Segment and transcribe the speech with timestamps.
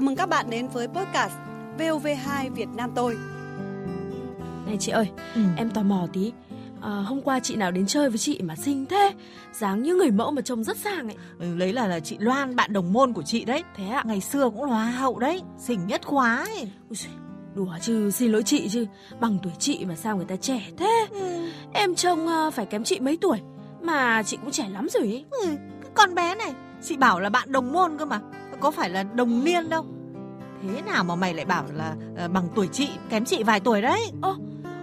[0.00, 1.32] Chào mừng các bạn đến với podcast
[1.78, 3.16] VOV2 Việt Nam tôi.
[4.66, 5.40] Này chị ơi, ừ.
[5.56, 6.32] em tò mò tí.
[6.82, 9.12] À, hôm qua chị nào đến chơi với chị mà xinh thế?
[9.52, 11.16] Dáng như người mẫu mà trông rất sang ấy.
[11.38, 13.62] Ừ, lấy là là chị Loan bạn đồng môn của chị đấy.
[13.76, 14.02] Thế ạ.
[14.06, 16.98] Ngày xưa cũng là hoa hậu đấy xinh nhất khóa ấy Ui,
[17.54, 18.86] đùa chứ xin lỗi chị chứ.
[19.20, 21.06] Bằng tuổi chị mà sao người ta trẻ thế?
[21.10, 21.48] Ừ.
[21.72, 23.38] em trông uh, phải kém chị mấy tuổi
[23.82, 25.46] mà chị cũng trẻ lắm rồi ấy ừ,
[25.82, 28.20] cái con bé này chị bảo là bạn đồng môn cơ mà
[28.60, 29.84] có phải là đồng niên đâu.
[30.74, 33.82] Thế nào mà mày lại bảo là uh, bằng tuổi chị kém chị vài tuổi
[33.82, 34.00] đấy?
[34.22, 34.36] Ô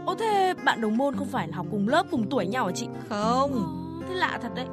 [0.05, 2.71] ô thế bạn đồng môn không phải là học cùng lớp cùng tuổi nhau hả
[2.75, 2.87] chị?
[3.09, 3.53] Không.
[3.53, 4.65] Ồ, thế lạ thật đấy.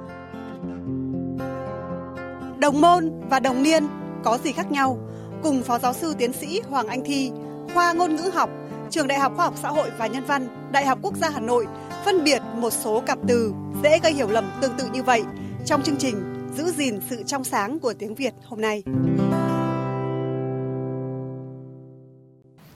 [2.58, 3.86] Đồng môn và đồng niên
[4.24, 4.98] có gì khác nhau?
[5.42, 7.32] Cùng phó giáo sư tiến sĩ Hoàng Anh Thi
[7.74, 8.50] khoa ngôn ngữ học
[8.90, 11.40] trường đại học khoa học xã hội và nhân văn đại học quốc gia Hà
[11.40, 11.66] Nội
[12.04, 15.22] phân biệt một số cặp từ dễ gây hiểu lầm tương tự như vậy
[15.66, 18.82] trong chương trình giữ gìn sự trong sáng của tiếng Việt hôm nay.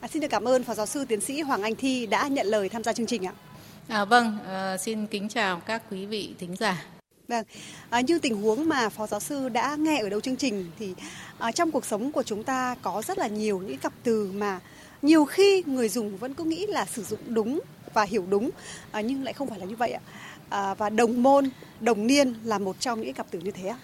[0.01, 2.47] À, xin được cảm ơn Phó Giáo sư Tiến sĩ Hoàng Anh Thi đã nhận
[2.47, 3.33] lời tham gia chương trình ạ.
[3.87, 6.85] À, vâng, à, xin kính chào các quý vị thính giả.
[7.27, 7.45] Vâng,
[7.89, 10.93] à, như tình huống mà Phó Giáo sư đã nghe ở đầu chương trình thì
[11.37, 14.59] à, trong cuộc sống của chúng ta có rất là nhiều những cặp từ mà
[15.01, 17.59] nhiều khi người dùng vẫn cứ nghĩ là sử dụng đúng
[17.93, 18.49] và hiểu đúng
[18.91, 20.11] à, nhưng lại không phải là như vậy ạ à,
[20.49, 23.77] À, và đồng môn đồng niên là một trong những cặp từ như thế ạ.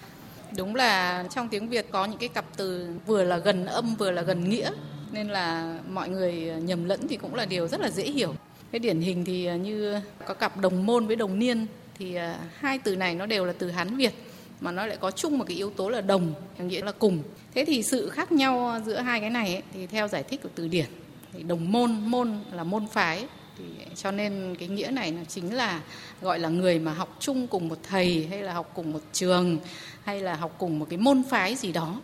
[0.57, 4.11] Đúng là trong tiếng Việt có những cái cặp từ vừa là gần âm vừa
[4.11, 4.71] là gần nghĩa
[5.11, 8.35] nên là mọi người à, nhầm lẫn thì cũng là điều rất là dễ hiểu.
[8.71, 11.65] Cái điển hình thì à, như có cặp đồng môn với đồng niên
[11.97, 12.17] thì
[12.55, 14.13] hai từ này nó đều là từ Hán Việt
[14.59, 17.23] mà nó lại có chung một cái yếu tố là đồng nghĩa là cùng.
[17.53, 20.49] Thế thì sự khác nhau giữa hai cái này ấy, thì theo giải thích của
[20.55, 20.85] từ điển
[21.33, 23.27] thì đồng môn môn là môn phái
[23.57, 23.63] thì
[23.95, 25.81] cho nên cái nghĩa này nó chính là
[26.21, 29.57] gọi là người mà học chung cùng một thầy, hay là học cùng một trường,
[30.03, 32.01] hay là học cùng một cái môn phái gì đó.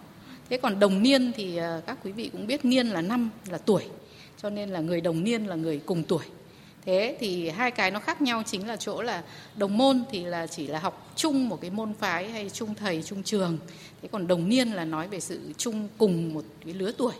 [0.49, 3.57] Thế còn đồng niên thì à, các quý vị cũng biết niên là năm, là
[3.57, 3.83] tuổi,
[4.41, 6.23] cho nên là người đồng niên là người cùng tuổi.
[6.85, 9.23] Thế thì hai cái nó khác nhau chính là chỗ là
[9.55, 13.03] đồng môn thì là chỉ là học chung một cái môn phái hay chung thầy,
[13.03, 13.57] chung trường.
[14.01, 17.13] Thế còn đồng niên là nói về sự chung cùng một cái lứa tuổi.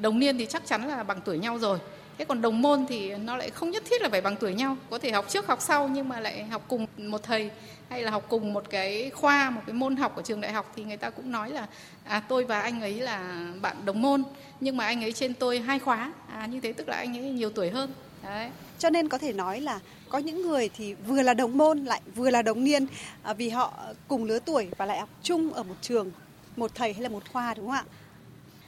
[0.00, 1.78] Đồng niên thì chắc chắn là bằng tuổi nhau rồi
[2.20, 4.76] thế còn đồng môn thì nó lại không nhất thiết là phải bằng tuổi nhau.
[4.90, 7.50] Có thể học trước học sau nhưng mà lại học cùng một thầy
[7.88, 10.72] hay là học cùng một cái khoa một cái môn học ở trường đại học
[10.76, 11.66] thì người ta cũng nói là
[12.04, 14.22] à tôi và anh ấy là bạn đồng môn
[14.60, 16.12] nhưng mà anh ấy trên tôi hai khóa.
[16.32, 17.90] À như thế tức là anh ấy nhiều tuổi hơn.
[18.22, 18.50] Đấy.
[18.78, 22.00] Cho nên có thể nói là có những người thì vừa là đồng môn lại
[22.14, 22.86] vừa là đồng niên
[23.22, 23.72] à, vì họ
[24.08, 26.10] cùng lứa tuổi và lại học chung ở một trường
[26.56, 27.84] một thầy hay là một khoa đúng không ạ?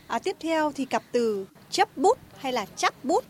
[0.07, 3.25] À, tiếp theo thì cặp từ chấp bút hay là chắc bút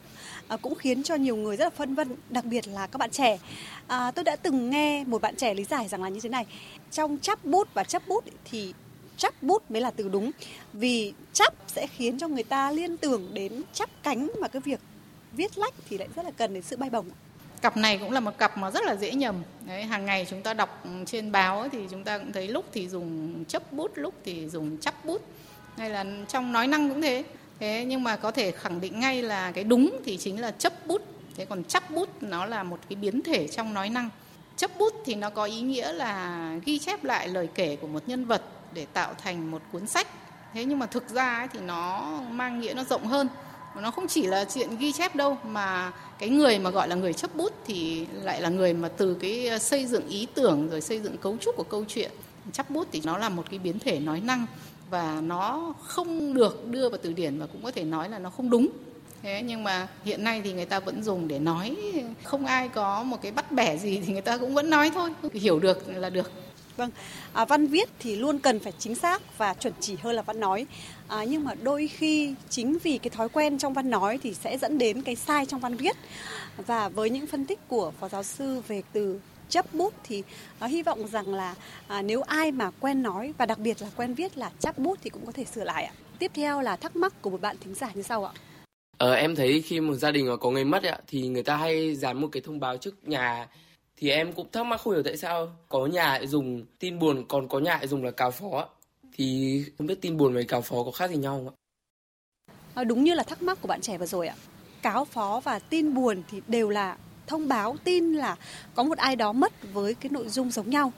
[0.49, 3.10] à, cũng khiến cho nhiều người rất là phân vân đặc biệt là các bạn
[3.10, 3.38] trẻ.
[3.87, 6.47] À, tôi đã từng nghe một bạn trẻ lý giải rằng là như thế này.
[6.91, 8.75] Trong chắp bút và chắp bút thì
[9.16, 10.31] chắp bút mới là từ đúng
[10.72, 14.81] vì chắp sẽ khiến cho người ta liên tưởng đến chắp cánh mà cái việc
[15.32, 17.06] viết lách thì lại rất là cần đến sự bay bổng.
[17.62, 19.43] Cặp này cũng là một cặp mà rất là dễ nhầm.
[19.66, 22.65] Đấy hàng ngày chúng ta đọc trên báo ấy, thì chúng ta cũng thấy lúc
[22.72, 25.22] thì dùng chấp bút lúc thì dùng chắp bút.
[25.77, 27.25] Hay là trong nói năng cũng thế
[27.62, 30.87] thế nhưng mà có thể khẳng định ngay là cái đúng thì chính là chấp
[30.87, 31.03] bút.
[31.37, 34.11] Thế còn chấp bút nó là một cái biến thể trong nói năng.
[34.56, 38.03] Chấp bút thì nó có ý nghĩa là ghi chép lại lời kể của một
[38.06, 38.43] nhân vật
[38.75, 40.06] để tạo thành một cuốn sách.
[40.55, 43.28] Thế nhưng mà thực ra ấy thì nó mang nghĩa nó rộng hơn.
[43.81, 47.12] Nó không chỉ là chuyện ghi chép đâu, mà cái người mà gọi là người
[47.12, 51.00] chấp bút thì lại là người mà từ cái xây dựng ý tưởng rồi xây
[51.00, 52.11] dựng cấu trúc của câu chuyện.
[52.53, 54.47] Chấp bút thì nó là một cái biến thể nói năng
[54.93, 58.31] và nó không được đưa vào từ điển và cũng có thể nói là nó
[58.31, 58.69] không đúng.
[59.23, 61.77] Thế nhưng mà hiện nay thì người ta vẫn dùng để nói.
[62.23, 65.11] Không ai có một cái bắt bẻ gì thì người ta cũng vẫn nói thôi.
[65.33, 66.33] Hiểu được là được.
[66.77, 66.91] Vâng,
[67.33, 70.41] à, văn viết thì luôn cần phải chính xác và chuẩn chỉ hơn là văn
[70.41, 70.67] nói.
[71.09, 74.59] À, nhưng mà đôi khi chính vì cái thói quen trong văn nói thì sẽ
[74.59, 75.97] dẫn đến cái sai trong văn viết.
[76.67, 80.23] Và với những phân tích của phó giáo sư về từ chấp bút thì
[80.61, 81.55] nó hy vọng rằng là
[81.89, 84.99] à, nếu ai mà quen nói và đặc biệt là quen viết là chấp bút
[85.03, 85.93] thì cũng có thể sửa lại ạ.
[86.19, 88.33] Tiếp theo là thắc mắc của một bạn thính giả như sau ạ.
[88.99, 91.94] Ờ, em thấy khi một gia đình có người mất ạ thì người ta hay
[91.94, 93.49] dán một cái thông báo trước nhà
[93.97, 97.25] thì em cũng thắc mắc không hiểu tại sao có nhà lại dùng tin buồn
[97.29, 98.69] còn có nhà lại dùng là cáo phó
[99.12, 101.55] thì không biết tin buồn với cáo phó có khác gì nhau không ạ?
[102.75, 104.35] À, đúng như là thắc mắc của bạn trẻ vừa rồi ạ.
[104.83, 106.97] Cáo phó và tin buồn thì đều là
[107.32, 108.37] thông báo tin là
[108.75, 110.93] có một ai đó mất với cái nội dung giống nhau.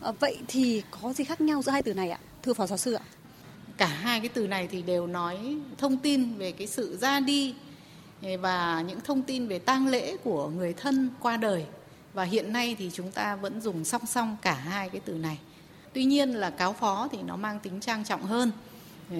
[0.00, 2.18] À, vậy thì có gì khác nhau giữa hai từ này ạ?
[2.42, 3.04] Thưa phó giáo sư ạ.
[3.76, 7.54] Cả hai cái từ này thì đều nói thông tin về cái sự ra đi
[8.22, 11.64] eh, và những thông tin về tang lễ của người thân qua đời
[12.14, 15.38] và hiện nay thì chúng ta vẫn dùng song song cả hai cái từ này
[15.92, 18.50] tuy nhiên là cáo phó thì nó mang tính trang trọng hơn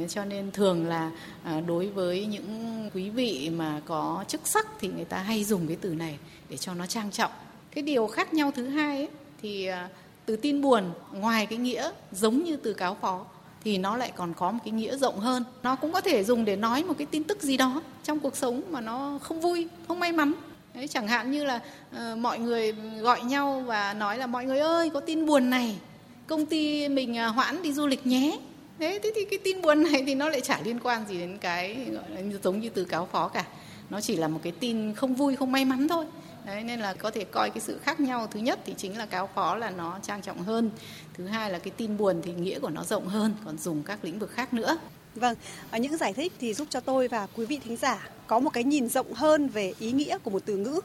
[0.08, 1.10] cho nên thường là
[1.44, 5.66] à, đối với những quý vị mà có chức sắc thì người ta hay dùng
[5.66, 6.18] cái từ này
[6.48, 7.30] để cho nó trang trọng.
[7.70, 9.08] Cái điều khác nhau thứ hai ấy,
[9.42, 9.88] thì à,
[10.26, 13.24] từ tin buồn ngoài cái nghĩa giống như từ cáo phó
[13.64, 15.44] thì nó lại còn có một cái nghĩa rộng hơn.
[15.62, 18.36] Nó cũng có thể dùng để nói một cái tin tức gì đó trong cuộc
[18.36, 20.32] sống mà nó không vui không may mắn.
[20.74, 21.60] Đấy, chẳng hạn như là
[21.96, 25.78] uh, mọi người gọi nhau và nói là mọi người ơi có tin buồn này
[26.26, 28.38] công ty mình uh, hoãn đi du lịch nhé
[28.78, 31.86] thế thì cái tin buồn này thì nó lại chả liên quan gì đến cái
[31.92, 33.44] gọi là giống như từ cáo phó cả.
[33.90, 36.04] Nó chỉ là một cái tin không vui không may mắn thôi.
[36.46, 38.26] Đấy, nên là có thể coi cái sự khác nhau.
[38.26, 40.70] Thứ nhất thì chính là cáo phó là nó trang trọng hơn.
[41.14, 44.04] Thứ hai là cái tin buồn thì nghĩa của nó rộng hơn còn dùng các
[44.04, 44.78] lĩnh vực khác nữa.
[45.14, 45.36] Vâng,
[45.70, 48.50] à, những giải thích thì giúp cho tôi và quý vị thính giả có một
[48.50, 50.80] cái nhìn rộng hơn về ý nghĩa của một từ ngữ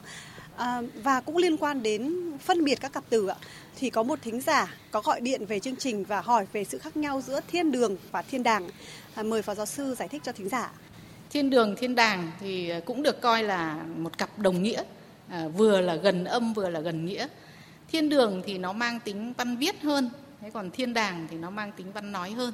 [0.56, 3.36] à, và cũng liên quan đến phân biệt các cặp từ ạ.
[3.76, 6.78] Thì có một thính giả có gọi điện về chương trình và hỏi về sự
[6.78, 8.68] khác nhau giữa thiên đường và thiên đàng.
[9.14, 10.72] À, mời phó giáo sư giải thích cho thính giả.
[11.30, 14.82] Thiên đường, thiên đàng thì à, cũng được coi là một cặp đồng nghĩa,
[15.28, 17.26] à, vừa là gần âm vừa là gần nghĩa.
[17.92, 20.10] Thiên đường thì nó mang tính văn viết hơn,
[20.40, 22.52] thế còn thiên đàng thì nó mang tính văn nói hơn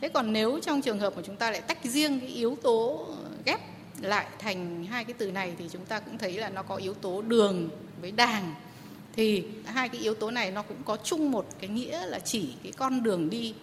[0.00, 3.06] thế còn nếu trong trường hợp mà chúng ta lại tách riêng cái yếu tố
[3.24, 3.60] à, ghép
[4.04, 6.94] lại thành hai cái từ này thì chúng ta cũng thấy là nó có yếu
[6.94, 7.70] tố đường
[8.00, 8.54] với đàng.
[9.16, 12.54] Thì hai cái yếu tố này nó cũng có chung một cái nghĩa là chỉ
[12.62, 13.54] cái con đường đi.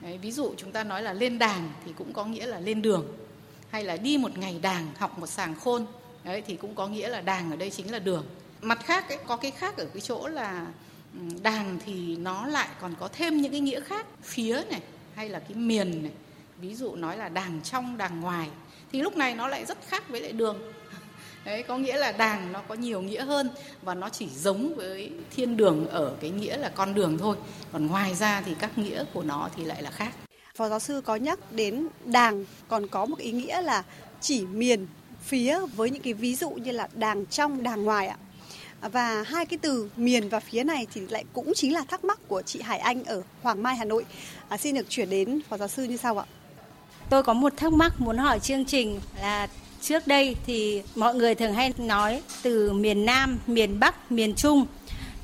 [0.00, 2.82] Đấy, ví dụ chúng ta nói là lên đàng thì cũng có nghĩa là lên
[2.82, 3.06] đường.
[3.70, 5.86] Hay là đi một ngày đàng học một sàng khôn.
[6.24, 8.26] Đấy, thì cũng có nghĩa là đàng ở đây chính là đường.
[8.60, 10.66] Mặt khác ấy, có cái khác ở cái chỗ là
[11.14, 14.06] ừ, đàng thì nó lại còn có thêm những cái nghĩa khác.
[14.22, 14.80] Phía này
[15.14, 16.12] hay là cái miền này.
[16.60, 18.48] Ví dụ nói là đàng trong đàng ngoài
[18.92, 20.58] thì lúc này nó lại rất khác với lại đường
[21.44, 23.50] đấy có nghĩa là đàng nó có nhiều nghĩa hơn
[23.82, 27.36] và nó chỉ giống với thiên đường ở cái nghĩa là con đường thôi
[27.72, 30.12] còn ngoài ra thì các nghĩa của nó thì lại là khác
[30.54, 33.82] phó giáo sư có nhắc đến đàng còn có một ý nghĩa là
[34.20, 34.86] chỉ miền
[35.22, 38.16] phía với những cái ví dụ như là đàng trong đàng ngoài ạ
[38.88, 42.18] và hai cái từ miền và phía này thì lại cũng chính là thắc mắc
[42.28, 44.04] của chị Hải Anh ở Hoàng Mai Hà Nội.
[44.48, 46.26] À, xin được chuyển đến phó giáo sư như sau ạ.
[47.10, 49.48] Tôi có một thắc mắc muốn hỏi chương trình là
[49.80, 54.66] trước đây thì mọi người thường hay nói từ miền Nam, miền Bắc, miền Trung.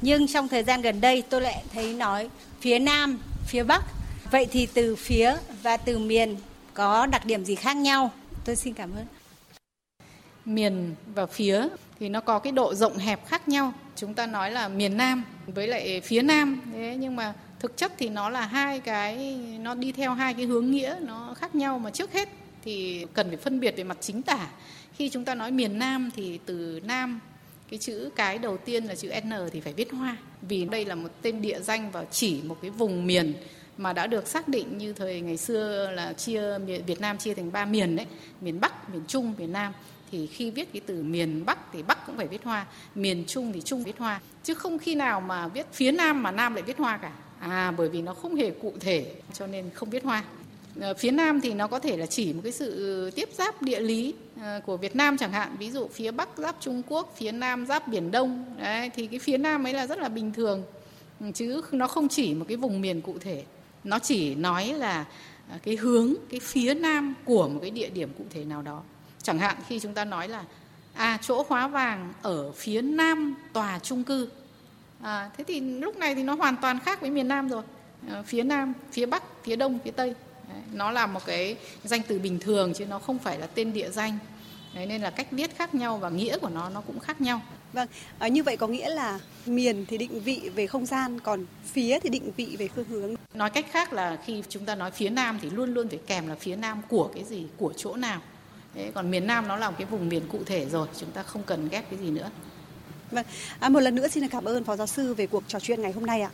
[0.00, 2.29] Nhưng trong thời gian gần đây tôi lại thấy nói
[2.61, 3.83] phía Nam, phía Bắc.
[4.31, 6.37] Vậy thì từ phía và từ miền
[6.75, 8.11] có đặc điểm gì khác nhau?
[8.44, 9.06] Tôi xin cảm ơn.
[10.44, 11.69] Miền và phía
[12.00, 15.25] thì nó có cái độ rộng hẹp khác nhau chúng ta nói là miền Nam
[15.47, 19.75] với lại phía Nam thế nhưng mà thực chất thì nó là hai cái nó
[19.75, 22.29] đi theo hai cái hướng nghĩa nó khác nhau mà trước hết
[22.64, 24.49] thì cần phải phân biệt về mặt chính tả.
[24.94, 27.20] Khi chúng ta nói miền Nam thì từ Nam
[27.70, 30.17] cái chữ cái đầu tiên là chữ N thì phải viết hoa.
[30.43, 33.35] Vì đây là một tên địa danh và chỉ một cái vùng miền
[33.79, 37.52] mà đã được xác định như thời ngày xưa là chia Việt Nam chia thành
[37.52, 38.07] ba miền đấy
[38.40, 39.73] miền Bắc miền Trung miền Nam.
[40.11, 43.52] Thì khi viết cái từ miền Bắc thì Bắc cũng phải viết hoa, miền Trung
[43.52, 46.62] thì Trung viết hoa, chứ không khi nào mà viết phía Nam mà Nam lại
[46.62, 47.12] viết hoa cả.
[47.40, 50.25] À bởi vì nó không hề cụ thể cho nên không biết hoa.
[50.81, 53.81] Ờ, phía Nam thì nó có thể là chỉ một cái sự tiếp giáp địa
[53.81, 57.33] lý ờ, của Việt Nam chẳng hạn, ví dụ phía Bắc giáp Trung Quốc, phía
[57.33, 60.62] Nam giáp Biển Đông, đấy, thì cái phía Nam ấy là rất là bình thường,
[61.35, 63.45] chứ nó không chỉ một cái vùng miền cụ thể,
[63.85, 65.05] nó chỉ nói là
[65.50, 68.83] à, cái hướng, cái phía Nam của một cái địa điểm cụ thể nào đó.
[69.23, 70.45] Chẳng hạn khi chúng ta nói là
[70.97, 74.28] à chỗ hóa vàng ở phía nam tòa trung cư
[75.03, 77.62] à, thế thì lúc này thì nó hoàn toàn khác với miền nam rồi
[78.09, 80.15] à, phía nam phía bắc phía đông phía tây
[80.49, 83.73] Đấy, nó là một cái danh từ bình thường chứ nó không phải là tên
[83.73, 84.19] địa danh
[84.75, 87.41] Đấy, nên là cách viết khác nhau và nghĩa của nó nó cũng khác nhau
[87.73, 87.88] Vâng,
[88.19, 91.99] à, như vậy có nghĩa là miền thì định vị về không gian, còn phía
[92.00, 93.15] thì định vị về phương hướng.
[93.35, 96.29] Nói cách khác là khi chúng ta nói phía Nam thì luôn luôn phải kèm
[96.29, 98.21] là phía Nam của cái gì, của chỗ nào.
[98.75, 101.23] Thế còn miền Nam nó là một cái vùng miền cụ thể rồi, chúng ta
[101.23, 102.31] không cần ghép cái gì nữa.
[103.10, 103.25] Vâng,
[103.60, 105.92] à, một lần nữa xin cảm ơn Phó Giáo sư về cuộc trò chuyện ngày
[105.92, 106.30] hôm nay ạ.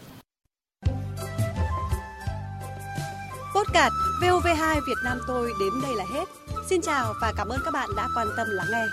[3.55, 6.25] Podcast VOV2 Việt Nam tôi đến đây là hết.
[6.71, 8.85] Xin chào và cảm ơn các bạn đã quan tâm lắng nghe.